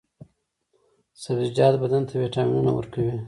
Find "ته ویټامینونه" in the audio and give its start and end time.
2.09-2.71